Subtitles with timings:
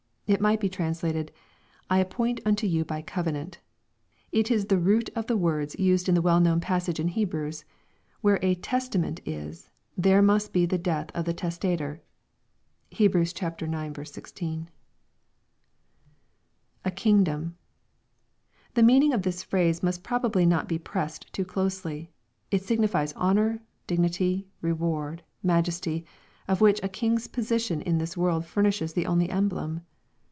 [0.27, 1.33] It might be translated,"
[1.89, 3.59] I appoint unto you by covenant."
[4.31, 8.21] It is the root of the words used in the well known passage in Hebrews:*'
[8.21, 11.99] Where a testament is, there must be the death of the testoitor"
[12.93, 13.13] (Heb.
[13.13, 13.33] ix.
[14.13, 14.69] 16.)
[16.85, 17.57] [A kingdom.]
[18.75, 22.09] The meaning of this phrase must probably not be pressed too closely.
[22.51, 26.05] It signifies honor, dignity, reward, majesty,
[26.47, 29.81] of which a king's position in this world furnishes the only emblem.